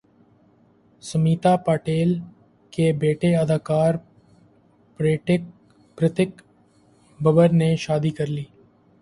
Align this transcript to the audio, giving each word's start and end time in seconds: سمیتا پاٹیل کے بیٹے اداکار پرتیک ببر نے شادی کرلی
سمیتا 1.03 1.55
پاٹیل 1.65 2.17
کے 2.73 2.91
بیٹے 2.99 3.35
اداکار 3.35 3.95
پرتیک 5.97 6.41
ببر 7.19 7.53
نے 7.53 7.75
شادی 7.75 8.09
کرلی 8.09 8.43